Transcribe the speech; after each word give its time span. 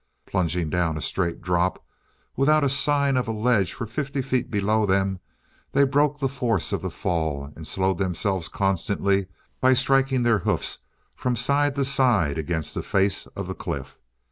Plunging 0.25 0.71
down 0.71 0.97
a 0.97 0.99
straight 1.01 1.43
drop 1.43 1.85
without 2.35 2.63
a 2.63 2.69
sign 2.69 3.17
of 3.17 3.27
a 3.27 3.31
ledge 3.31 3.71
for 3.73 3.85
fifty 3.85 4.23
feet 4.23 4.49
below 4.49 4.83
them, 4.83 5.19
they 5.73 5.83
broke 5.83 6.17
the 6.17 6.27
force 6.27 6.73
of 6.73 6.81
the 6.81 6.89
fall 6.89 7.53
and 7.55 7.67
slowed 7.67 7.99
themselves 7.99 8.47
constantly 8.47 9.27
by 9.59 9.73
striking 9.73 10.23
their 10.23 10.39
hoofs 10.39 10.79
from 11.13 11.35
side 11.35 11.75
to 11.75 11.85
side 11.85 12.39
against 12.39 12.73
the 12.73 12.81
face 12.81 13.27
of 13.35 13.45
the 13.45 13.53
cliff. 13.53 13.99